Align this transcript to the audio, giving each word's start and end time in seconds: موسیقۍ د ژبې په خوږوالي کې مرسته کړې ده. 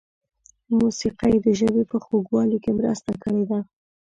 موسیقۍ 0.77 1.35
د 1.45 1.47
ژبې 1.59 1.83
په 1.91 1.97
خوږوالي 2.03 2.57
کې 2.63 2.71
مرسته 2.79 3.11
کړې 3.23 3.43
ده. 3.49 3.59